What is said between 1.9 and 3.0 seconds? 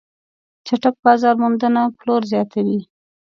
پلور زیاتوي.